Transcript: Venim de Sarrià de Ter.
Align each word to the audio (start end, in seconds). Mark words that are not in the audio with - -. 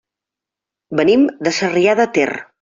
Venim 1.01 1.27
de 1.49 1.55
Sarrià 1.61 1.97
de 2.03 2.09
Ter. 2.19 2.29